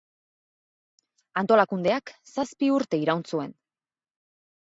Antolakundeak 1.41 2.13
zazpi 2.35 2.69
urte 2.79 3.01
iraun 3.05 3.23
zuen. 3.35 3.53